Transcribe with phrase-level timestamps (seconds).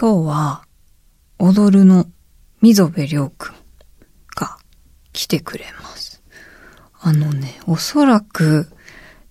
[0.00, 0.62] 今日は、
[1.38, 2.06] 踊るの
[2.62, 3.54] 溝部亮くん
[4.34, 4.56] が
[5.12, 6.22] 来てくれます。
[7.02, 8.66] あのね、おそらく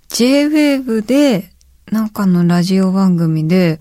[0.09, 1.49] J-Wave で
[1.91, 3.79] なんかのラジオ番組で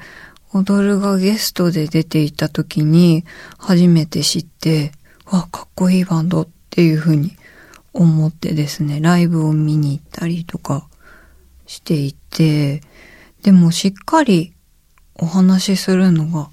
[0.54, 3.26] 踊るがゲストで出ていた時に
[3.58, 4.92] 初めて知って、
[5.26, 7.36] わ、かっこいいバンドっていう風に
[7.92, 10.88] 思ってですね、ライブを見に行ったりとか
[11.66, 12.80] していて、
[13.42, 14.54] でもしっかり
[15.16, 16.48] お話しするのが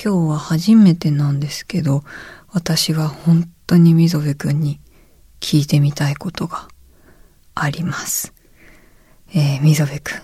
[0.00, 2.04] 今日は初めてなんですけど、
[2.50, 4.80] 私は本当に溝部くんに
[5.40, 6.68] 聞いてみたいことが
[7.54, 8.34] あります。
[9.34, 10.22] えー、溝部くん、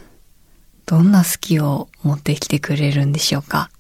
[0.84, 3.70] どんな好きを持ってきてくれるんでしょうか？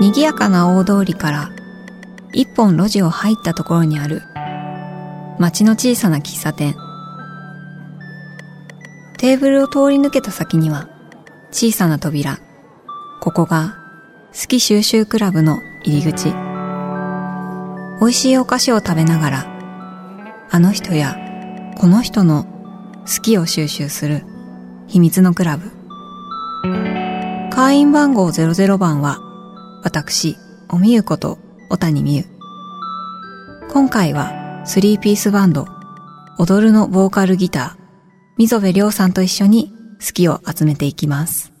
[0.00, 1.50] 賑やかな大通りから
[2.32, 4.22] 一本路地を入ったところにある
[5.38, 6.76] 街の小さな喫茶店。
[9.24, 10.86] テーブルを通り抜けた先には
[11.50, 12.40] 小さな扉。
[13.22, 13.78] ここが
[14.38, 16.34] 好き収集クラブの入り口。
[18.02, 19.46] 美味しいお菓子を食べながら、
[20.50, 21.16] あの人や
[21.78, 22.44] この人の
[23.06, 24.26] 好きを収集する
[24.88, 25.70] 秘密のクラブ。
[27.50, 29.20] 会員番号00番は、
[29.82, 30.36] 私、
[30.68, 31.38] おみゆこと
[31.70, 32.26] 小谷みゆ。
[33.72, 35.64] 今回は、スリーピースバンド、
[36.38, 37.83] 踊るのボーカルギター、
[38.36, 39.72] 溝部亮さんと一緒に
[40.04, 41.52] 好きを集めていきます。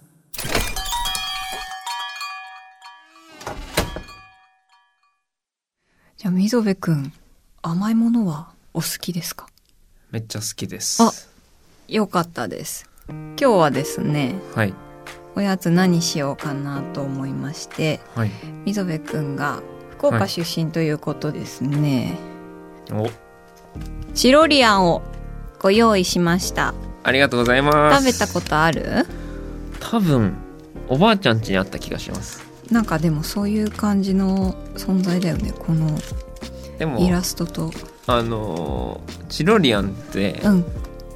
[6.16, 7.12] じゃあ、溝部くん、
[7.62, 9.46] 甘いものはお好きですか？
[10.10, 11.00] めっちゃ好きです。
[11.00, 11.12] あ
[11.86, 12.90] よかったです。
[13.08, 14.74] 今日はですね、はい。
[15.36, 18.32] おやつ何しようかなと思いまして、はい。
[18.64, 22.18] 溝部くんが福岡出身ということですね。
[22.90, 23.08] お、
[24.12, 25.02] チロリアンを
[25.64, 26.74] ご用意しました。
[27.04, 28.04] ありがとうございます。
[28.04, 29.06] 食べたことある？
[29.80, 30.34] 多分、
[30.88, 32.44] おばあちゃん家にあった気がします。
[32.70, 35.54] なんかでもそういう感じの存在だよね。
[35.58, 35.88] この
[36.78, 37.70] でも、イラストと。
[38.06, 40.64] あのーチロリアンって、うん。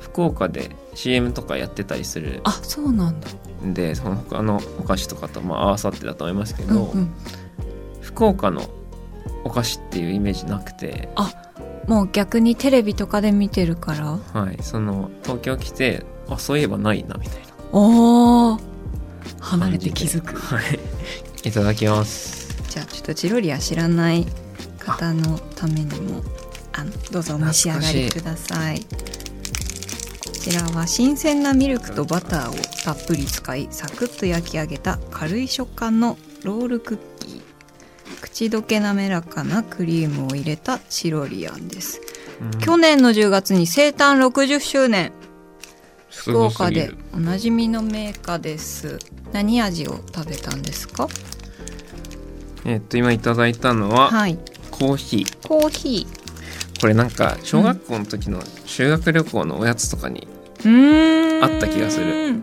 [0.01, 3.29] 福岡で CM とかやってたりするあ、そうなんだ。
[3.63, 7.15] んで、その他のお菓子とかと、まあ、合わさってだと思いますけど、うんうん。
[8.01, 8.63] 福岡の
[9.45, 11.11] お菓子っていうイメージなくて、
[11.89, 14.19] もう逆にテレビとかで見てるから？
[14.41, 17.49] はい、その、東京来て、あ、そういえばないな、みたいな。
[17.73, 18.61] おー。
[19.41, 20.37] 離れて気づく。
[20.37, 20.79] はい。
[21.45, 22.49] いただきます。
[22.69, 24.27] じゃあちょっとチロリアン知らない
[24.79, 26.23] 方のためにも
[26.75, 28.87] あのどうぞお召し上がりくださいこ
[30.33, 32.55] ちらは新鮮なミルクとバターを
[32.85, 37.18] たっぷり使いサクッと焼き上げた軽い食感のロールクッキー
[38.21, 42.01] 口どけ滑らかなクリームを入れたチロリアンです、
[42.41, 42.59] うん。
[42.59, 45.13] 去年の10月に生誕60周年。
[46.11, 48.99] す福岡でおなじみのメーカーです。
[49.33, 51.07] 何味を食べたんですか？
[52.65, 54.39] えっと、今いただいたのは、はい。
[54.71, 55.47] コーヒー。
[55.47, 56.81] コーヒー。
[56.81, 60.27] これなんか小学校の時の修学旅行のおやつとかに、
[61.43, 62.43] あった気がする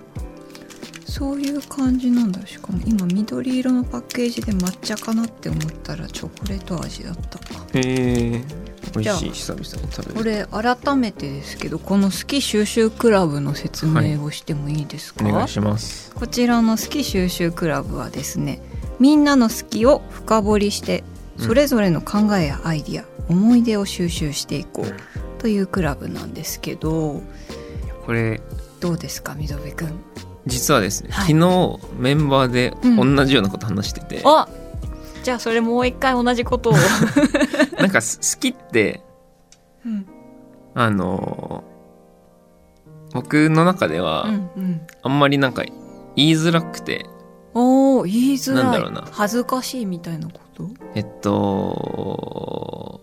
[1.18, 2.46] そういう感じなんだ。
[2.46, 7.40] しかも今緑色のパッケージで抹茶かなって思ったらチョコレート味だった
[7.80, 7.82] へ
[8.34, 8.44] え。
[8.98, 16.14] 美じゃあ味しい久々に食べこるれ改めてですけどこの好き収集クラブの説明をしてもいいですか、お願いします。
[16.16, 18.62] こちらの好き収集クラブはですね
[19.00, 21.06] みんなの好きを深掘りして
[21.38, 21.46] うん。
[21.46, 27.22] それぞれの考えやアイディア、思い出を収集していこうというクラブなんですけど
[28.06, 28.42] これ
[28.82, 30.00] どうですか溝部くん？
[30.46, 31.34] 実はですね、はい。
[31.34, 33.16] 昨日メンバーでうん。
[33.16, 34.48] 同じようなこと話してて、あ
[35.24, 36.74] じゃあそれもう一回同じことを、
[37.80, 39.02] なんかす好きって
[39.86, 40.06] うん。
[40.76, 41.76] あのー
[43.14, 45.64] 僕の中ではうんうん、あんまりなんか
[46.18, 47.06] 言いづらくて。
[47.54, 48.64] おお言いづらい。
[48.66, 49.08] なんだろうな。
[49.10, 50.70] 恥ずかしいみたいなこと？
[50.96, 53.00] えっと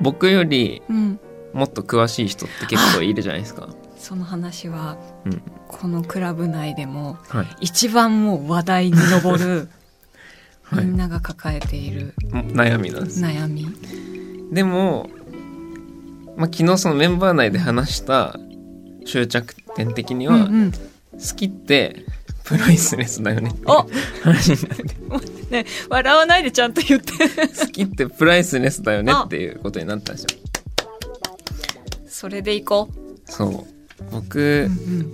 [0.00, 1.20] 僕よりうん。
[1.52, 3.68] もっと詳しい人って結構いるじゃないですか。
[4.10, 5.42] その話はうん。
[5.68, 9.68] このクラブ内でもはい、一番もう話題に上る
[10.64, 10.84] はい。
[10.84, 13.22] みんなが抱えている悩みなんです。
[13.22, 13.72] 悩み、
[14.50, 15.08] でも、
[16.36, 18.36] まあ、昨日そのメンバー内で話した
[19.06, 20.72] 終着点的には、うんうん。
[20.72, 20.78] 好
[21.36, 22.04] きって
[22.42, 23.64] プライスレスだよねって
[24.22, 24.56] 話に
[25.08, 25.62] なって。
[25.62, 27.12] ね笑わないでちゃんと言って。
[27.12, 30.28] 好きってプライスレスだよねっていうことになったんですよ。
[32.08, 32.88] それでいこ
[33.24, 33.79] そう
[34.10, 35.12] 僕、う、うん。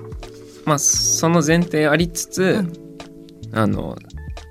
[0.64, 3.58] まあその前提ありつつ、うん。
[3.58, 3.96] あの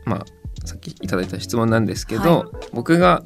[0.06, 0.26] まあ
[0.66, 3.24] さっきいただいた質問なんですけど、は僕が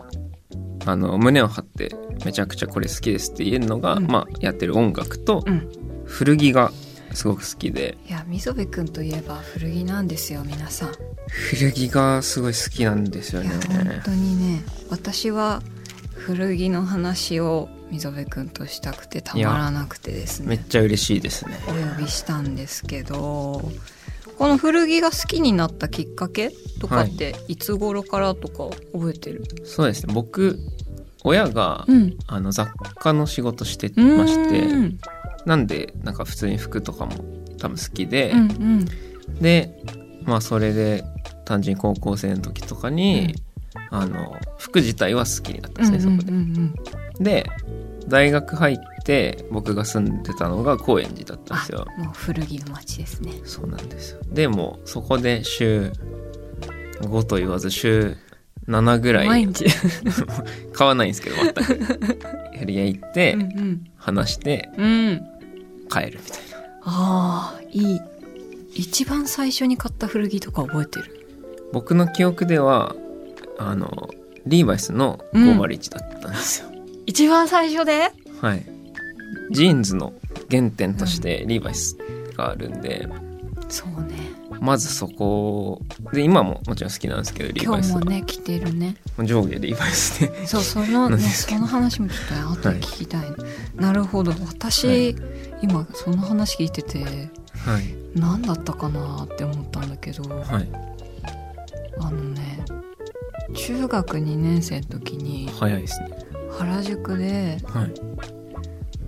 [0.86, 1.96] あの胸を張って
[2.26, 4.08] めちゃくちゃこれ好きですって言えるのが、うん。
[4.08, 5.70] まあやってる音楽とうん。
[6.06, 6.72] 古着が
[7.14, 7.98] すごく好きで。
[8.08, 10.92] いや溝部くんといえば古着なんですよ皆さん。
[11.30, 13.50] 古着がすごい好きなんですよね。
[13.50, 15.62] 本当にね私は
[16.36, 20.48] 古着の話を溝部くんとしたくてたまらなくてですね。
[20.48, 21.58] めっちゃ嬉しいですね。
[21.68, 23.72] お呼びしたんですけど
[24.38, 27.58] この古着が好きになったきっかけとかってい。
[27.58, 30.14] つ頃からとか覚えてる、そうですね。
[30.14, 30.60] 僕
[31.24, 32.16] 親が、うん。
[32.28, 35.00] あの雑貨の仕事してましてうん
[35.48, 37.14] なんでなんか普通に服とかも
[37.58, 38.86] 多分好きで、うんうん。
[39.42, 39.82] で
[40.26, 41.04] まあそれで
[41.46, 43.34] 単純に高校生の時とかに、
[43.92, 46.76] あの服自体は好きになったんですね、そこでうんうん。
[47.18, 47.46] うんで。
[48.08, 51.86] 大学入って僕が住んでたのが高円寺だったんですよ。
[51.88, 53.34] あもう古着の街ですね。
[53.46, 54.22] そうなんですよ。
[54.32, 55.92] でもそこで週
[57.02, 58.18] 5と言わず週
[58.68, 59.28] 7ぐらい。
[59.28, 59.66] 毎日。
[60.74, 62.20] 買わないんですけど全く。
[62.54, 63.86] ヘリ屋行ってうんうん。
[63.96, 65.22] 話してうん。
[65.88, 66.58] 帰るみたいな。
[66.86, 68.02] ああいい。
[68.74, 71.28] 一番最初に買った古着とか覚えてる？
[71.74, 72.96] 僕の記憶では
[73.60, 74.10] あの
[74.46, 76.70] リーバイスの501だったんですよ、
[77.06, 78.12] 一番最初で？
[78.42, 78.66] はい。
[79.52, 80.14] ジーンズの
[80.50, 81.98] 原点としてリーバイス
[82.38, 83.08] があるんで、
[83.68, 84.18] そうね。
[84.62, 88.00] まずそこで今ももちろん好きなんですけどリー今日バイスは。
[88.00, 88.96] もね着てるね。
[89.20, 90.48] 上下リーバイスで。
[90.48, 93.26] そうそのねその話もちょっと後で聞きたい、
[93.76, 94.32] なるほど。
[94.48, 95.16] 私、はい。
[95.62, 97.96] 今その話聞いててはい。
[98.16, 100.24] 何だったかなって思ったんだけど。
[100.30, 100.70] はい。
[102.02, 102.64] あのね
[103.54, 106.10] 中学2年生の時に早いですね。
[106.58, 107.94] 原宿ではい。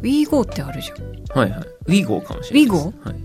[0.02, 1.40] WeGo ってあるじゃん。
[1.40, 1.68] はいはい。
[1.88, 2.88] WEGO かもしれないです。
[2.88, 3.10] WeGo？
[3.10, 3.16] はい。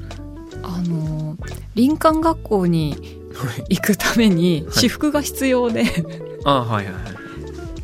[0.62, 1.36] あの
[1.74, 2.96] 林間学校に
[3.34, 3.76] はい。
[3.76, 4.72] 行くためにはい。
[4.72, 5.84] 私服が必要で、
[6.44, 6.94] あはいはい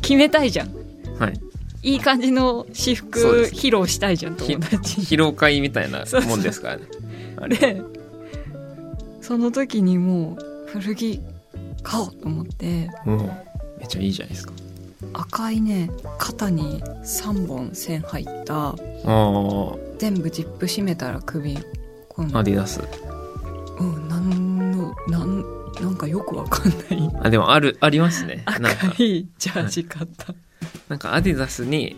[0.01, 0.73] 決めたいじゃん。
[0.73, 1.19] はい。
[1.19, 1.33] はい
[1.85, 3.55] いい感じの私そう服です。
[3.55, 5.05] 披露したいじゃん友達に。
[5.05, 6.83] 披露会みたいなもんですからね。
[7.35, 7.81] あれで
[9.19, 11.19] その時にもう古着
[11.83, 12.89] 買おうと思って。
[13.05, 13.19] もう
[13.79, 14.53] めっちゃいいじゃないですか。
[15.13, 18.69] 赤いね肩に3本線入った。
[18.69, 18.75] あ
[19.97, 21.57] 全部ジップ閉めたら首
[22.09, 22.81] こあのアディダス。
[23.79, 25.43] うんなんのなん
[25.81, 27.11] なんかよくわかんない。
[27.21, 28.43] あでもあるありますね。
[28.59, 29.03] なん赤か。
[29.03, 30.33] いジャージ買った、
[30.87, 31.95] なんかアディダスに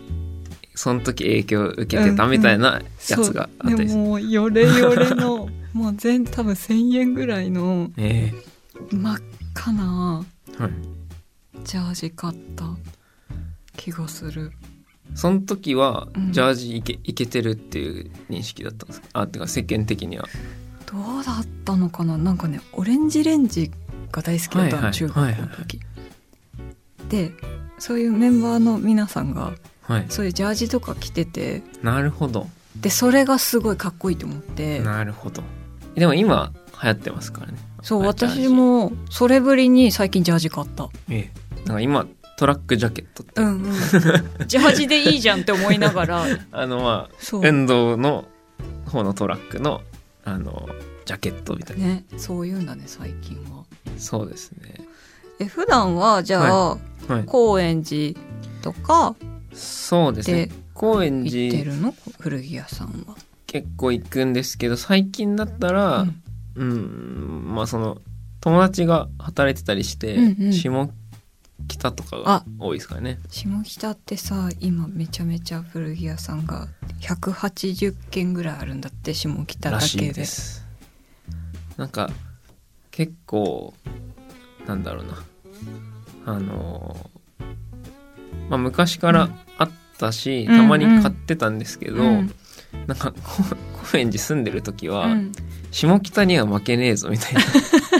[0.74, 4.22] その時影響を受けてたみたいなやつがあったりすももう。
[4.22, 8.32] ヨレヨレのもう全多分1,000円ぐらいのえ。
[8.90, 9.18] 真っ
[9.56, 10.24] 赤な。
[10.58, 10.72] えはい。
[11.64, 12.64] ジャージ買った
[13.76, 14.52] 気がする。
[15.14, 16.32] その時はうん。
[16.32, 19.08] ジャージいけ,、いけてるっていう認識だったんですか？
[19.14, 20.26] あてか世間的には。
[20.84, 22.18] どうだったのかな？
[22.18, 23.70] なんかねオレンジレンジ
[24.12, 24.92] が大好きだったの、はいはい。
[24.92, 25.80] 中学校の時、
[27.08, 27.32] で
[27.78, 30.06] そういうメンバーの皆さんがはい。
[30.08, 32.48] そういうジャージとか着ててなるほど。
[32.80, 34.80] でそれがすごいかっこいいと思って。
[34.80, 35.42] なるほど。
[35.94, 40.88] でも今流行ってますからねそう私もそれぶりに最近ジャージ買った。
[41.08, 41.66] ええ。
[41.66, 42.04] なんか今
[42.36, 43.72] トラックジャケットって、うんうん。
[44.48, 46.24] ジャージでいいじゃんって思いながら。
[46.50, 48.24] あのまあ運動の
[48.86, 49.82] 方のトラックの
[50.24, 50.68] あの
[51.04, 53.62] ジャケットみたいな、ねそういうんだね最近は。
[53.98, 54.80] そうですね。
[55.38, 56.78] え普段はじゃあ、は
[57.20, 57.22] い。
[57.24, 58.18] 高円寺
[58.62, 59.14] とか
[59.52, 60.46] そうですね。
[60.46, 61.94] で高円行って寺るの？
[62.18, 63.14] 古着屋さんは。
[63.46, 66.22] 結構行くんですけど最近だったらうん
[66.56, 67.98] うんまあその
[68.40, 70.52] 友達が働いてたりして、うんうん。
[70.52, 70.88] 下
[71.68, 72.44] 北とかがあ。
[72.58, 73.18] 多いですからね。
[73.28, 76.68] 下北ってさ今めちゃめちゃ古着屋さんが
[77.00, 80.66] 180軒ぐらいあるんだって下北だらしいけでです。
[81.76, 82.10] なんか
[82.90, 83.74] 結構
[84.66, 85.24] なんだろうな。
[86.26, 86.96] あの
[88.48, 90.56] まあ昔からあったし、うん。
[90.56, 92.34] たまに買ってたんですけど、うん。
[92.86, 93.18] なんかこ
[93.90, 95.32] 高円寺住んでる時は、うん
[95.70, 97.40] 下北には負けねえぞみたいな。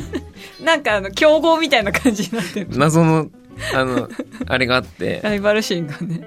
[0.64, 2.68] なんかあの競合みたいな感じになってる。
[2.70, 3.28] 謎の
[3.74, 4.08] あの
[4.46, 5.20] あれがあって。
[5.22, 6.26] ライバル心がね。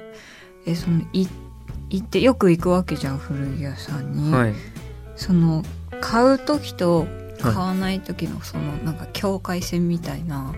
[0.65, 1.27] えそのい
[1.89, 4.53] 行ってよく行くわけじゃん古着屋さんに、はい。
[5.15, 5.63] その
[6.01, 7.07] 買う時と
[7.41, 10.53] 買はわない時のそのなんか境界線みたいな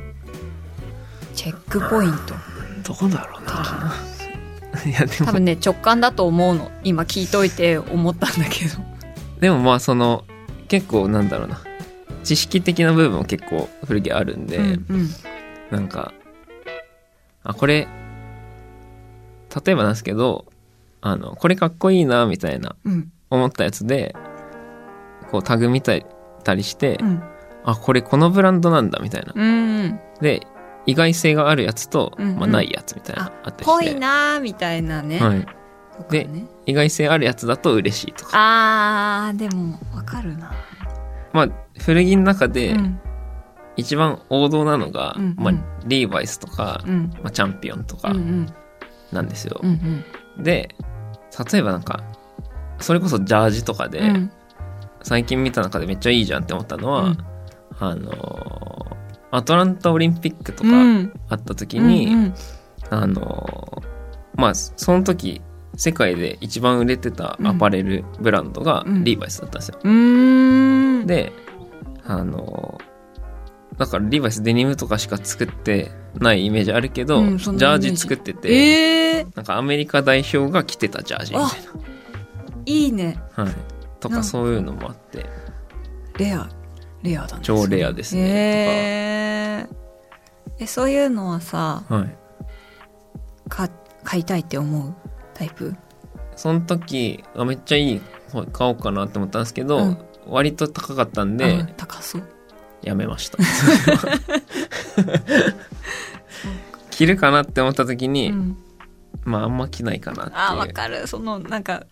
[1.34, 2.34] チェックポイント。
[2.34, 2.38] い
[2.84, 3.94] どうだろうな。
[4.86, 5.26] いやでも。
[5.26, 6.72] 多分ね直感だと思うの。
[6.84, 8.78] 今聞いといて思ったんだけど。
[9.40, 10.26] でもまあその
[10.72, 11.62] 結構なんだろうな。
[12.24, 15.10] 知識的な部分も結構古着あるんで、うんうん。
[15.70, 16.13] なんか
[17.44, 17.90] あこれ
[19.66, 20.46] 例えばなんですけど
[21.01, 23.12] あのこれかっこいいなみたいなうん。
[23.30, 24.16] 思ったやつで
[25.30, 27.22] こうタグ見たりして、うん。
[27.66, 29.34] あこれこのブランドなんだみたいな。
[29.36, 30.48] うんで
[30.86, 32.40] 意外性があるやつと、うんうん。
[32.40, 33.66] まあ、ないやつみたいな、ああったりして。
[33.66, 35.46] ぽいなーみたいなね、はい、
[36.10, 36.45] でね。
[36.65, 38.31] 意外性あるやつだと嬉しいとか。
[38.33, 40.51] あーでもわかるな。
[41.33, 41.48] まあ
[41.79, 43.00] 古着の中でうん。
[43.77, 45.53] 一番王道なのが、うんまあ、
[45.86, 47.10] リーバイスとか、うん。
[47.24, 48.45] まあ、チャンピオンとかうんうん。
[49.13, 50.03] なんですよ、うん。
[50.38, 50.75] で
[51.51, 52.03] 例えばなんか
[52.79, 54.31] それこそジャージとかで、うん。
[55.03, 57.17] 最近見た中でめっちゃいいじゃんって思ったのは、うん。
[57.79, 58.91] あのー
[59.33, 61.13] アトランタオリンピックとかうん。
[61.29, 62.33] あった時に、うんうん。
[62.89, 63.88] あのー
[64.36, 65.41] まあその時
[65.75, 69.04] 世界で一番売れてたアパレルブランドがうん。
[69.04, 69.80] リーバイスだったんですよ。
[69.84, 71.08] うーん。
[71.08, 71.32] で
[72.06, 72.92] あのー
[73.78, 77.46] だからリーバイスデニムとかしか作ってないイメージあるけど、うんジ。
[77.50, 81.46] ャージジ作ってて、ええなんかアメリカ代表が着てたジャージみた
[82.66, 83.18] いいいね。
[83.38, 83.46] な。
[83.46, 83.54] はい。
[84.00, 85.25] とかそういうのもあって、
[86.18, 86.48] レア。
[87.01, 87.40] レアだね。
[87.42, 88.22] 超レアですね。
[88.22, 89.75] えー。
[90.60, 93.50] えそういうのはさはい。
[93.50, 93.70] か
[94.04, 94.94] 買いたいって思う？
[95.41, 95.75] タイプ？
[96.36, 99.98] その時あめっちゃいい方買おうかなって思ったんですけど、うん。
[100.27, 102.24] 割と高かったんあで高そう。
[102.83, 103.39] やめました。
[106.91, 108.55] 着るかなって思った時に、うん。
[109.24, 111.07] まああんま着ないかなってあわかる。
[111.07, 111.86] そのなんか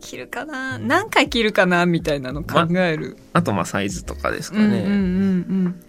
[0.00, 0.78] 着るかな？
[0.78, 5.84] 何回着るかなみたいなの考える、あとまあサイズとかですかね、うんうんうん。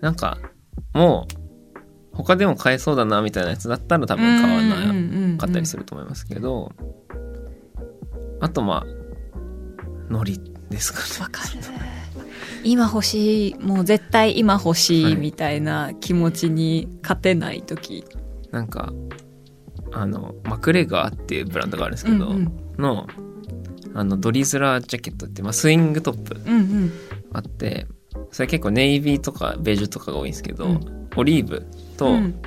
[0.00, 0.38] なんか
[0.92, 1.47] もう
[2.18, 4.92] 他でも買えそうだなみたいなやつだったら多うん分買わうんうんうんう
[5.26, 6.72] んなかったりすると思いますけど、
[8.40, 11.04] あとまあノリですかね。
[11.20, 11.48] わかる
[12.64, 18.04] 今欲しいもう絶対今欲しはいいみたいな気持ちに勝てない時、
[18.50, 18.92] なんか
[19.92, 22.36] あのマクレガーっていうブランドがあるんですけど、うん
[22.76, 22.82] うん。
[22.82, 23.06] の
[23.94, 26.40] あのドリズラージャケットって、まあ、スイングトップ。
[26.46, 26.92] うんうん。
[27.32, 27.86] あって
[28.32, 31.08] それ結構ネイビーとかベージュとかが多いんですけど、うん。
[31.16, 31.64] オリーブ
[31.98, 32.40] とうん。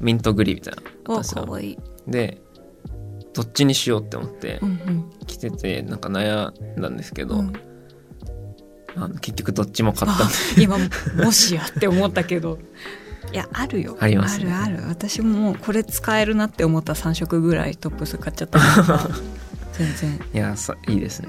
[0.00, 0.82] ミントグリーみたいな。
[0.82, 2.40] のあったんわですよ、かわいい、で
[3.34, 5.10] どっちにしようって思ってうんうん。
[5.26, 7.52] 着ててなんか悩んだんですけど、うん。
[8.96, 10.76] あの結局どっちも買ったんあで今
[11.22, 12.58] もしやって思ったけど。
[13.32, 13.96] いやあるよ。
[14.00, 14.52] ありますね。
[14.52, 14.88] あるある。
[14.88, 18.58] 私もこれ使えるなって思った3色ぐらいトップス買っちゃった。
[19.72, 20.20] 全然。
[20.32, 21.28] いやさいいですね。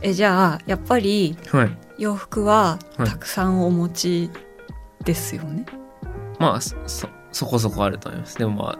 [0.00, 1.76] えじゃあやっぱりはい。
[1.98, 3.08] 洋服ははい。
[3.08, 4.30] たくさんお持ち
[5.04, 5.66] ですよね、
[6.42, 8.36] まあそそそこそこあると思います。
[8.36, 8.78] でもまあ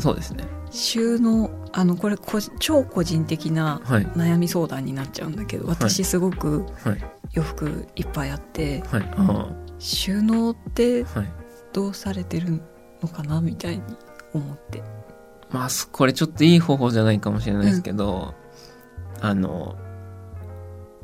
[0.00, 0.44] そうですね。
[0.70, 4.06] 収納あのこれ個人超個人的なはい。
[4.06, 7.04] 悩み相談になっちゃうんだけど私すごくはい。
[7.32, 9.02] 洋服いっぱいあってはい。
[9.16, 11.04] あ収納って
[11.72, 12.62] どうされてる
[13.02, 13.82] のかなみたいに
[14.32, 14.82] 思って。
[15.50, 18.34] まあそこれちょっといい方法じゃないかもしれないですけど、
[19.20, 19.76] あの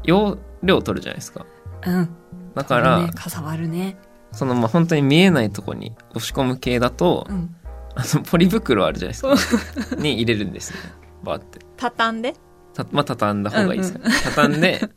[0.04, 1.44] 容量取るじゃないですか。
[1.84, 2.08] うん。
[2.54, 3.98] だから、ね、かさばるね
[4.36, 7.56] そのまあ本当に見えないとこに押し込む系だと、うん。
[7.98, 9.96] あのポリ袋あるじゃないですか。
[9.96, 10.78] に入れるんですね
[11.24, 11.60] バーって。
[11.78, 12.34] 畳んで？
[12.74, 13.94] たまあ畳んだ方がいいです。
[13.94, 14.88] よ、畳んで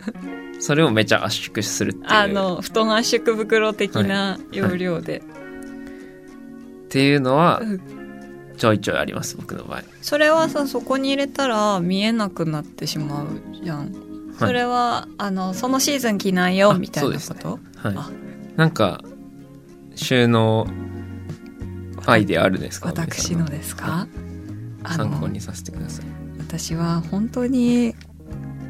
[0.60, 2.06] それをめちゃ圧縮するっていう。
[2.10, 5.22] あの布団圧縮袋的な要領で、っ
[6.90, 7.82] ていうのはうん。
[8.58, 9.84] ちょいちょいあります僕の場合。
[10.02, 13.28] それはさそこに入れたら見えなくなってしまう
[13.64, 13.96] じゃん、
[14.38, 17.96] それはあのそのシーズン着ないよあみたいなこそうですと、はい。
[17.96, 18.10] あ。
[18.58, 19.02] なんか
[20.00, 20.66] 収納
[22.06, 22.90] アイデアあるんですか？
[22.90, 24.08] 私のですか？
[24.84, 26.06] あ参考のにさせてください。
[26.40, 27.94] 私は本当に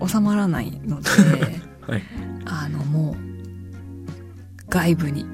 [0.06, 1.10] 収まらないので
[1.88, 2.04] はい。
[2.46, 3.16] あのもう
[4.70, 5.26] 外部に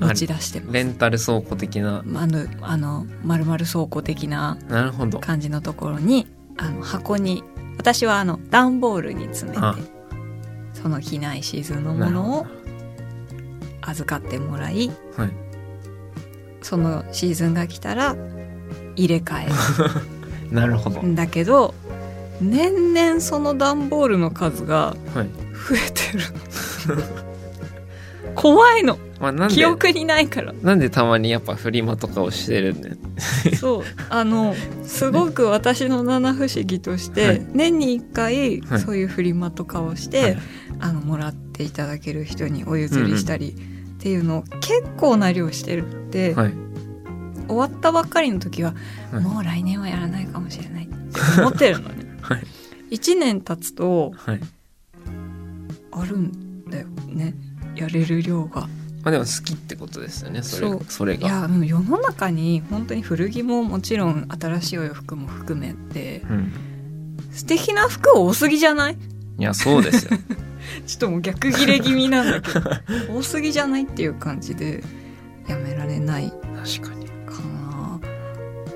[0.00, 0.72] 持ち出してます。
[0.72, 1.98] レンタル倉庫的な？
[1.98, 5.18] あのあの丸々倉庫的ななるほど。
[5.20, 7.44] 感じのところにあの箱に
[7.78, 9.74] 私はあの段ボールに詰めあ。
[9.74, 9.82] て
[10.72, 12.46] その着ないシーズンのものを
[13.82, 15.32] 預かってもらいどはい。
[16.62, 18.16] そのシーズンが来たら
[18.96, 19.48] 入れ替え。
[20.54, 21.74] なるほど、だけど
[22.40, 25.26] 年々その段ボールの数がはい。
[25.62, 26.24] 増えてる。
[28.34, 28.98] 怖いの。
[29.20, 30.52] まあ記憶にないから。
[30.62, 32.96] なんでたまにやっぱフリマとかをしてるんで
[33.56, 33.84] そう。
[34.08, 37.46] あのすごく私の七不思議として、はい。
[37.52, 38.80] 年に1回はい。
[38.80, 40.38] そういうフリマとかをして、はい。
[40.80, 43.54] あのもらっていただける人にお譲りしたりっ
[44.02, 46.52] ていうのを結構な量してるって、はい。
[47.48, 48.74] 終わったばっかりの時は、
[49.12, 49.22] はい。
[49.22, 52.16] もう来年はやらないかもしれないって思ってるのね。
[52.22, 52.46] はい。
[52.90, 54.40] 1年経つとはい。
[55.92, 57.34] あるんだよね。
[57.76, 58.62] やれる量が。
[59.02, 60.80] まあでも好きってことですよねそれそう。
[60.88, 61.26] それが。
[61.26, 66.52] いやうん世の中に本当に古着ももちろん新しいお洋服も含めてうん。
[67.32, 68.96] 素敵な服多すぎじゃない？
[69.38, 70.18] いやそうですよ
[70.86, 72.70] ちょっともう逆ギレ気味なんだけど
[73.14, 74.82] 多すぎじゃないっていう感じで
[75.48, 76.32] やめられない
[76.78, 77.06] 確かに。
[77.26, 78.00] かな。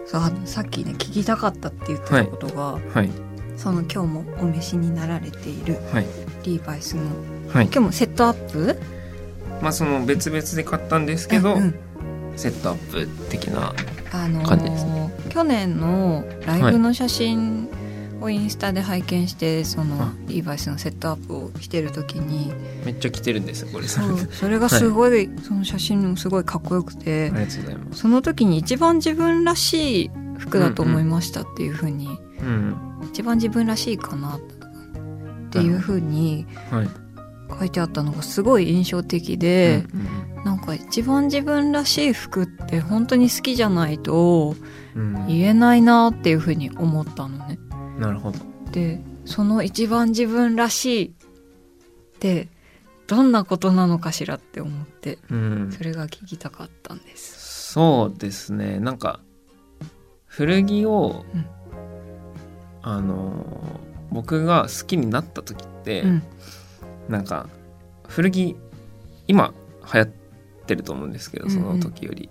[0.07, 3.11] そうあのさっきね聞きたかったって言ってたことが、はい。
[3.57, 6.07] その今日もお召しになられているはい。
[6.45, 7.03] リーバイスの
[7.53, 7.65] はい。
[7.67, 8.79] 今日もセットアップ？
[9.63, 11.75] まあその別々で買ったんですけど、うんうん。
[12.37, 13.73] セットアップ的な
[14.13, 14.85] あのー感じです
[15.31, 17.69] 去年のライブの写真
[18.21, 22.53] をインスタで拝見して、そのあリーバイスのセットアップをしてる時に。
[22.85, 23.89] めっちゃ着てるんですよこれ。
[23.89, 24.19] そう。
[24.33, 28.01] それがすごい、その写真もすごいかっこよくて、ありがとうございます。
[28.01, 32.09] その時に一番自分らしい服だと思いましたっていうふうに、
[32.41, 32.75] うん。
[33.11, 34.41] 一番自分らしいかなっ
[35.51, 36.89] ていうふうにはい。
[37.59, 44.55] 書いてあったのがすごい印象的で、うんなんか一番自分らしい服って本当に好きじゃないと
[44.95, 45.27] うんうん。
[45.27, 47.59] 言えないなっていうふうに思ったのね。
[47.99, 48.39] なるほど。
[48.73, 52.49] でその一番自分らしいって
[53.07, 55.73] どんなことなのかしらって思ってうん。
[55.73, 57.73] それが聞きたかったんです。
[57.73, 58.79] そうですね。
[58.81, 59.21] なんか
[60.27, 61.47] 古着を、うん。
[62.83, 66.23] あの僕が好きになった時って、うん。
[67.09, 67.49] なんか
[68.09, 68.57] 古着
[69.29, 69.53] 今
[69.93, 70.13] 流行っ
[70.67, 72.29] てると思うんですけどその時より、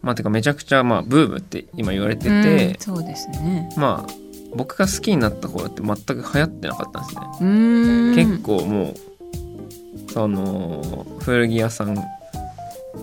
[0.00, 3.68] まあてかめちゃくちゃまあブームって今言われてて、うんそうですね。
[3.76, 4.21] まあ
[4.54, 8.94] 僕が好きになった頃って全く流行ってなかったんですね、結構もう
[10.12, 11.96] その古着屋さん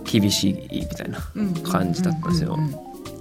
[0.03, 1.19] 厳しいみたいな
[1.63, 2.57] 感じだったんですよ。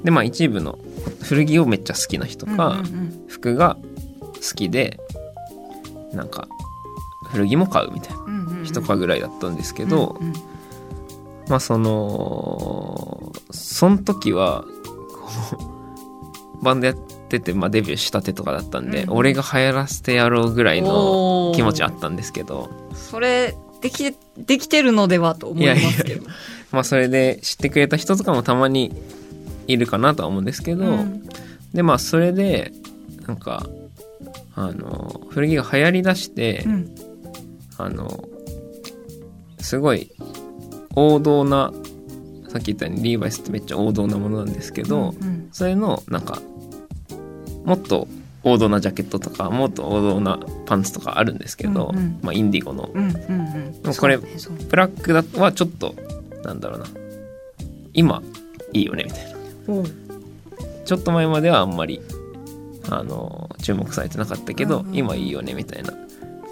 [0.04, 0.78] でまあ一部の
[1.22, 2.82] 古着をめっちゃ好きな人か、
[3.28, 3.76] 服が
[4.34, 5.00] 好きで
[6.12, 6.46] なんか
[7.30, 10.20] 古着も買うみたいな人かぐらいだったんですけど、
[11.48, 14.64] まあそのその時は
[15.50, 15.66] こ
[16.60, 22.70] うバンドやってて、まあ、デビューしたてとかだったんで、うん俺が流行らせてやろうぐらいの気持ちあったんですけど。
[22.94, 26.26] それできできてるのではと思いますけど。
[26.72, 28.94] まあそれで知ってくれた人とかもたまに
[29.66, 31.22] いるかなとは思うんですけど、うん。
[31.74, 32.72] でまあそれで
[33.26, 33.66] なんか
[34.54, 36.94] あの古着が流行りだして、うん。
[37.76, 38.24] あの
[39.60, 40.10] すごい
[40.94, 41.72] 王道な
[42.48, 45.48] さっき言ったようにリーバイスってめっちゃ王道なものなんですけど、うん。
[45.52, 46.40] それのなんか
[47.68, 48.08] もっと
[48.44, 52.18] 王道なジャケットとかもっと王道なパンツとかあるんですけど、うんうん。
[52.22, 52.90] まあ、インディゴの。
[52.94, 53.86] うんうんうん。
[53.86, 54.24] もこれね
[54.70, 55.94] ブラックだはちょっと
[56.42, 56.86] なんだろうな。
[57.92, 58.22] 今
[58.72, 59.84] いいよねみたいな。
[60.86, 62.00] ちょっと前まではあんまり
[62.88, 64.96] あの注目されてなかったけど、うんうん。
[64.96, 65.92] 今いいよねみたいな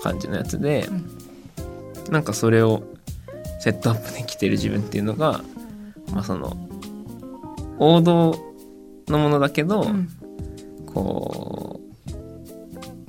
[0.03, 2.13] 感じのやつで、うん。
[2.13, 2.83] なんかそれを
[3.61, 5.41] セットアップで着てる自分っていうのが
[6.13, 6.57] まあその
[7.79, 8.39] 王道
[9.09, 10.11] のものだけど、うん
[10.97, 11.79] こ
[12.09, 12.11] う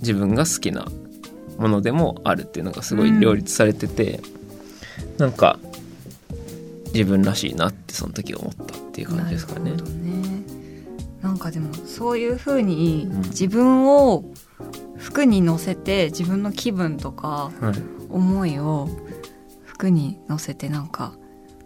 [0.02, 0.88] 自分が好きな
[1.58, 4.20] ものでもあるっていうのがすごい両立されてて、
[5.18, 5.58] なんか
[6.88, 9.72] 自分らしいなってその時思ったっていう感じですかね。
[9.72, 10.44] なね。
[11.22, 13.22] なんかでもそういうふうにうん。
[13.22, 14.26] 自分を
[14.98, 17.82] 服に乗せて自分の気分とかはい。
[18.10, 18.90] 思いを
[19.64, 21.14] 服に乗せてなんか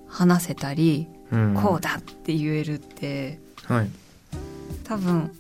[0.08, 1.54] 話せたり、うん。
[1.56, 3.90] こうだって言えるってはい。
[4.84, 5.32] 多分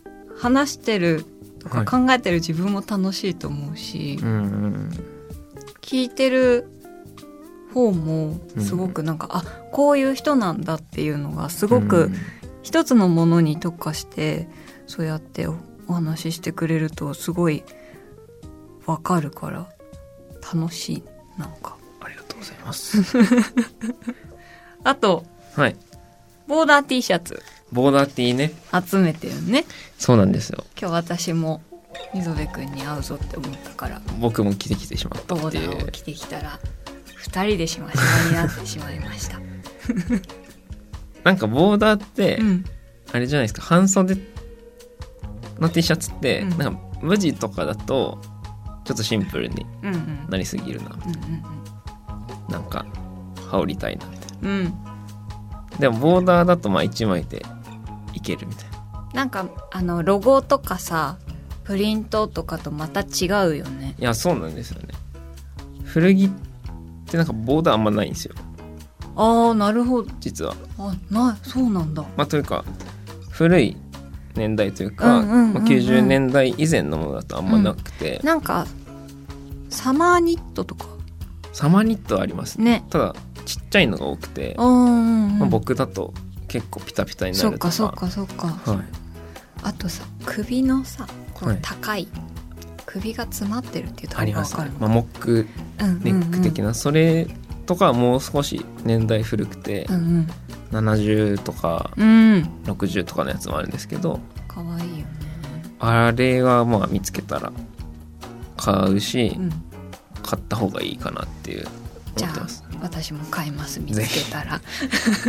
[0.41, 1.25] 話してる
[1.59, 1.85] とかはい。
[1.85, 4.89] 考えてる自分も楽しいと思うし、うんうん
[5.81, 6.67] 聞いてる
[7.73, 12.15] 方もすごくなんか、あこういう人なんだっていうのがすごく、うん。
[12.63, 14.47] 一つのものに特化して
[14.85, 15.55] そうやってお
[15.87, 17.63] お話ししてくれるとすごい
[18.85, 19.67] わかるから
[20.53, 21.03] 楽しい
[21.37, 21.75] なんか。
[21.99, 23.01] ありがとうございます。
[24.85, 25.25] あと
[25.55, 25.75] はい。
[26.47, 28.51] ボーダー T シャツボーダーティーね。
[28.87, 29.65] 集めてるね
[29.97, 30.63] そうなんですよ。
[30.79, 31.61] 今日私も
[32.13, 35.91] 溝部君に会うぞって思ったから僕も着てきてしまったボーダーを。
[35.91, 36.59] 着てきたら
[37.25, 39.39] 2人でしましまになってしまいました
[41.23, 42.65] なんかボーダーって、うん
[43.13, 44.15] あれじゃないですか、半袖
[45.59, 48.19] の T シャツって、うんなんか無地とかだと、
[48.85, 50.91] ちょっとシンプルにうんうんなりすぎるな。
[51.05, 51.09] う
[52.49, 52.85] んなんか、
[53.49, 54.71] 羽織りたいなみたいうんうんな。
[55.79, 57.45] でもボーダーだとまあ1枚で
[58.13, 58.81] いけるみたいな。
[59.13, 61.17] なんかあのロゴとかさ
[61.63, 63.95] プリントとかとまた違うよね。
[63.99, 64.89] いや、そうなんですよね。
[65.85, 66.29] 古着っ
[67.05, 68.33] てなんかボーダーあんまないんですよ、
[69.15, 70.11] ああなるほど。
[70.19, 70.55] 実は。
[70.77, 72.03] あないそうなんだ。
[72.15, 72.63] まあというか、
[73.29, 73.77] 古い
[74.35, 75.53] 年代というか、うんうんうんうん。
[75.53, 78.65] まあ90年代以前のものだとあんまなくて、なんか
[79.69, 80.87] サマーニットとか。
[81.53, 82.65] サマーニットはありますね。
[82.79, 82.85] ね。
[82.89, 85.39] ただ、ちっちゃいのが多くて、うんうんうん。
[85.39, 86.13] まあ、僕だと
[86.51, 87.71] 結構ピタピタになるとか。
[87.71, 88.85] そっかそっかそっか、はい。
[89.63, 91.55] あとさ首のさこはい。
[91.55, 92.09] う高い、
[92.85, 95.47] 首が詰まってるっていうとありますかまあ、モック
[95.79, 96.03] うんうんうん。
[96.03, 97.25] ネック的な、それ
[97.65, 100.27] とかはもう少し年代古くてうん
[100.71, 102.33] 70とかうん。
[102.33, 105.05] うん60とかのやつもあるんですけどかわいいよね。
[105.79, 107.53] あれはまあ見つけたら
[108.57, 109.49] 買うし、うん。
[110.21, 111.65] 買った方がいいかなっていう。
[112.17, 112.63] じゃあ思ってます。
[112.81, 113.79] 私も買います。
[113.79, 114.61] 見つけたら。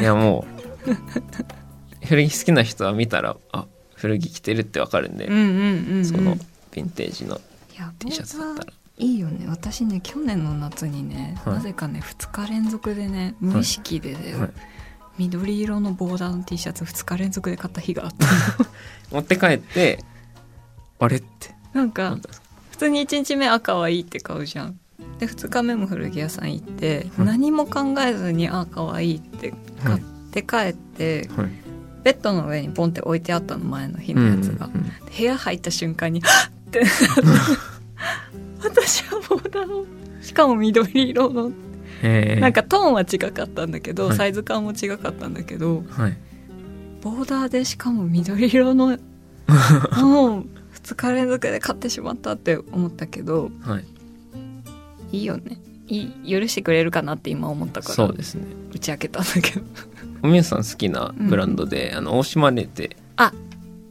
[0.00, 0.62] いやもう
[2.06, 7.40] 古着好きな人は見たらあ古着着てるってわかるんで、うんうんうん、うん、そのヴィンテージの
[7.98, 8.72] T シャツだったら。
[8.98, 9.46] いいよね。
[9.48, 11.54] 私ね去年の夏にね、はい。
[11.54, 14.50] なぜかね2日連続でね無意識で、はい。
[15.18, 18.26] 緑色のボーダーの T シャツ2日連続で買った日があった
[19.14, 20.04] 持って帰って
[20.98, 21.54] あれって。
[21.72, 22.18] なんか
[22.70, 24.78] 普通に1日目あ可愛いって買うじゃん。
[25.18, 27.26] で2日目も古着屋さん行って、はい。
[27.26, 31.50] 何も考えずにあ可愛いって買って帰って、はい。
[32.02, 36.90] ベッドの上にポンって置いてあったの前の日のやつが、うんうん部屋入った瞬間にハッってなっ
[38.60, 39.84] た 私はボーダーを
[40.22, 41.52] しかも緑色の。
[42.40, 44.16] なんかトーンは違かったんだけど、はい。
[44.16, 46.16] サイズ感も違かったんだけどはい。
[47.02, 48.98] ボーダーでしかも緑色の
[50.00, 50.46] もう
[50.82, 53.84] 2日連続で買ってしまったって思ったけどはい。
[55.12, 55.58] いいよね。
[55.88, 57.94] いい許してくれるかなって今思ったから。
[57.94, 58.46] そうですね。
[58.72, 59.66] 打ち明けたんだけど
[60.22, 62.96] おみゆさん好きなブランドで、あの大島レって。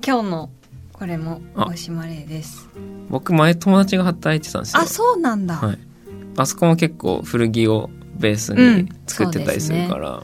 [0.03, 0.49] 今日の
[0.93, 1.65] これもあ。
[1.65, 2.67] 大島麗です。
[3.09, 4.81] 僕前友達が働いてたんですよ。
[4.81, 5.77] あそうなんだ、はい、
[6.37, 10.23] あそこも結構古着をベースうんに作ってたりするから、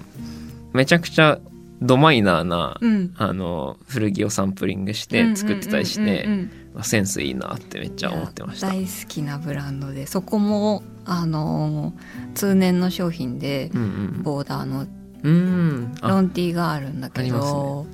[0.73, 1.39] めちゃくちゃ
[1.81, 3.13] ドマイナーな、うん。
[3.17, 6.27] あの古着をサンプリングして作ってたりして、
[6.81, 8.69] センスいいなってめっちゃ思ってました。
[8.69, 11.93] 大好きなブランドでそこもあの
[12.33, 13.85] 通年の商品でうんう
[14.19, 14.23] ん。
[14.23, 14.87] ボーダーの
[15.23, 15.95] うん。
[16.01, 17.85] あロンティーがあるんだけど、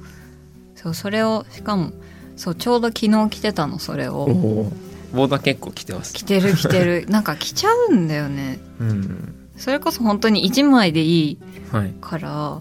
[0.75, 1.91] そうそれをしかも
[2.36, 4.23] そうちょうど昨日着てたのそれを。
[4.23, 4.71] おお
[5.13, 6.13] ボーダー結構着てます。
[6.13, 7.05] 着てる 着てる。
[7.07, 8.59] なんか着ちゃうんだよね。
[8.79, 9.36] うん。
[9.57, 11.38] それこそ本当に1枚でいい
[11.71, 11.93] はい。
[12.01, 12.59] から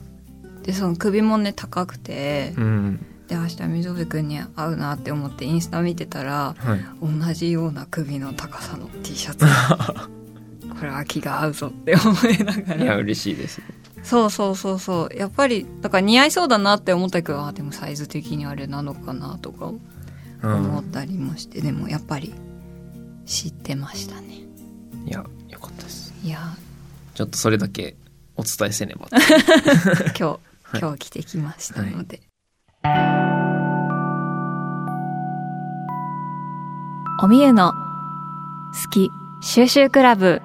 [0.62, 3.06] でその首もね高くてうん。
[3.28, 6.80] で明日溝部君に合うなって思ってインスタ見てたらはい。
[7.26, 9.46] 同じような首の高さの T シャツ
[10.78, 13.62] これは気が合うぞって思いながいやら嬉しいです
[14.02, 15.16] そうそうそうそう。
[15.16, 19.72] やっぱりだから似合いそうだなって思ったけどあでもサイズ的にあれなのかなとか
[20.42, 20.54] うん。
[20.54, 22.34] 思ったりもして、でもやっぱり
[23.26, 24.40] 知ってましたね。
[25.06, 26.12] いやよかったです。
[26.24, 26.38] いや。
[27.14, 27.96] ちょっとそれだけ
[28.36, 29.06] お伝えせねば。
[29.06, 30.38] と 今日は
[30.78, 30.80] い。
[30.80, 32.22] 今日着てきましたので、
[37.22, 39.10] おみゆの好き
[39.42, 40.42] 収集クラブ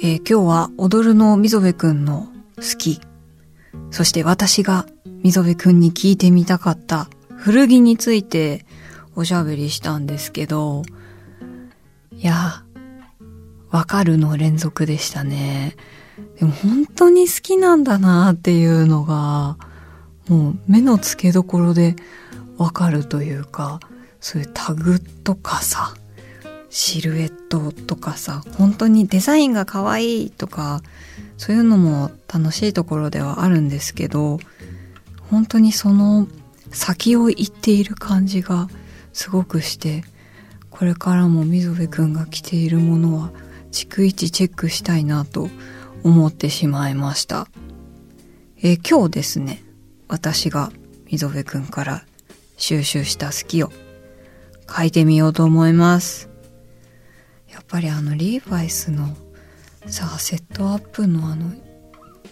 [0.00, 3.00] えー今日は踊るの溝部くんの好き。
[3.90, 4.86] そして私が
[5.24, 8.64] 溝部くんに聞いてみたかった古着について
[9.16, 10.82] おしゃべりしたんですけど。
[12.12, 12.64] いや
[13.70, 15.76] わかるの連続でしたね。
[16.38, 19.56] でも本当に好きなんだなっていうのが、
[20.28, 21.96] もう目の付けどころで
[22.56, 23.80] わかるというか、
[24.20, 25.94] そういうタグとかさ、
[26.70, 30.82] シルエットとかさ、本当にデザインが可愛いとか、
[31.36, 34.38] そういうのも楽しいところではあるんですけど、
[35.30, 36.28] 本当にその
[36.70, 38.68] 先を行っている感じが
[39.12, 40.04] すごくして、
[40.70, 43.32] これからも溝部くんが着ているものは
[43.72, 45.48] 逐一チェックしたいなと
[46.04, 47.48] 思ってしまいました。
[48.62, 49.62] えー今日ですね、
[50.08, 50.70] 私が
[51.10, 52.04] 溝部くんから
[52.56, 53.72] 収集した好きを
[54.68, 56.28] 書いてみようと思います。
[57.68, 59.14] やっぱりあのリーバイスの
[59.84, 61.52] さあセットアップのあの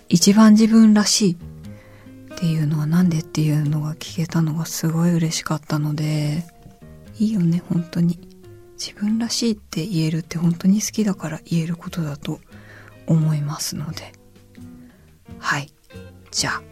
[0.08, 6.42] 一番自分らしいっていうのはなんでっていうのが聞けたのがすごい嬉しかったので
[7.18, 8.18] いいよね本当に。
[8.78, 12.40] 自分らしいって言えるって本当に好きだから言えることだと
[13.06, 14.12] 思いますので。
[15.38, 15.70] はい。
[16.30, 16.62] じゃあ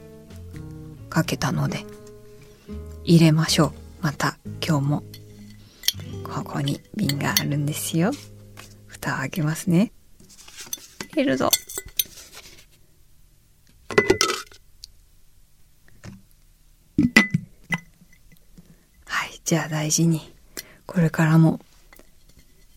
[1.15, 1.85] 書けたので
[3.05, 3.73] 入れましょう。
[4.01, 5.03] また今日も
[6.23, 8.11] ここに瓶があるんですよ。
[9.05, 9.93] 蓋を開けますね
[11.13, 11.51] 入れるぞ
[19.05, 20.33] はいじゃあ大事に
[20.87, 21.61] これからも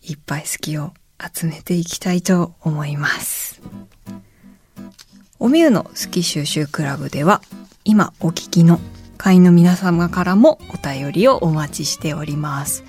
[0.02, 0.92] いっぱい好きを
[1.34, 3.60] 集めていきたいと思います。
[5.38, 7.42] おみゆの好き収集クラブでは
[7.84, 8.80] 今お聞きの
[9.18, 12.84] 会員の皆様からもお便りをお待ちしております。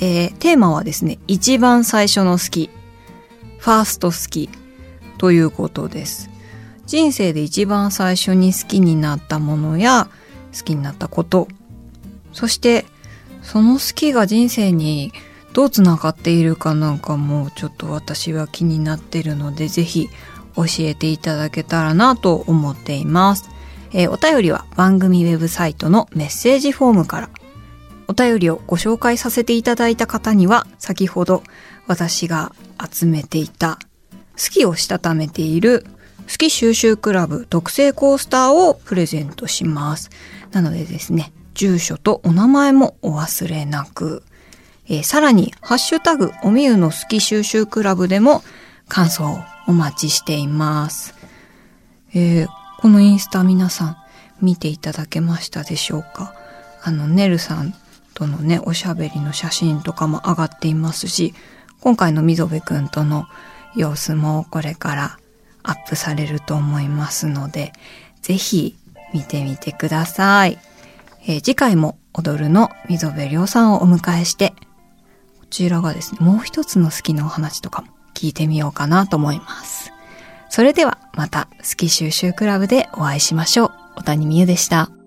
[0.00, 2.70] えーテーマはですね、一番最初の好き、
[3.58, 4.48] ファースト好き
[5.18, 6.30] ということです。
[6.86, 10.08] 人生で一番最初に好きになったものや
[10.56, 11.48] 好きになったこと、
[12.32, 12.86] そして
[13.42, 15.12] その好きが人生に
[15.52, 20.08] どうつながっているかなんかもうちょっと私は気になってるので、ぜひ
[20.54, 23.50] 教えていただけたらなと思っています。
[23.92, 27.30] えーお便りは番組ウェブサイトのメッセージフォームから。
[28.08, 31.44] お便りをご紹介させていただいた方には、先ほど
[31.86, 32.52] 私が
[32.90, 33.78] 集めていた、
[34.36, 35.84] 好きをしたためている、
[36.26, 40.10] 好き収集クラブ特製コースターをプレゼントします。
[40.52, 44.22] なのでですね、住所とお名前もお忘れなく。
[44.88, 48.42] えーさらに、ハッシュタグ、おみゆの好き収集クラブでも
[48.88, 51.14] 感想をお待ちしています。
[52.14, 52.48] えー
[52.80, 53.96] このインスタ皆さん
[54.40, 56.32] 見ていただけましたでしょうか？
[56.80, 57.74] あの、ねるさん
[58.18, 61.34] とのね、おしゃべりの写真とかも上がっていますし、
[61.80, 63.26] 今回の溝部くんとの
[63.76, 65.18] 様子もこれから
[65.62, 67.72] アップされると思いますので、
[68.20, 68.76] ぜひ
[69.14, 70.58] 見てみてください。
[71.28, 74.52] えー次回も踊るの溝部亮さんをお迎えして、
[75.38, 79.92] こちらがですね、もう一つの好きなお話とかも聞いてみようかなと思います。
[80.48, 83.72] それではまた好き収集クラブでお会いしましょう。
[83.98, 84.97] 小谷美優でした。